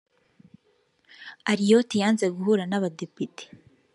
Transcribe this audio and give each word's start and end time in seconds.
Ayrault 1.51 1.91
yanze 2.01 2.25
guhura 2.35 2.63
n’Abadepite 2.67 3.43